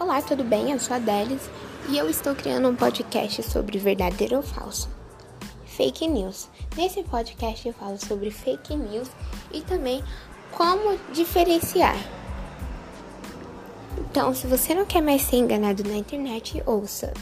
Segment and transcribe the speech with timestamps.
[0.00, 0.72] Olá, tudo bem?
[0.72, 1.48] Eu sou a Delis
[1.88, 4.88] e eu estou criando um podcast sobre verdadeiro ou falso.
[5.66, 6.48] Fake news.
[6.76, 9.08] Nesse podcast eu falo sobre fake news
[9.52, 10.02] e também
[10.50, 11.96] como diferenciar.
[13.96, 17.14] Então, se você não quer mais ser enganado na internet, ouça.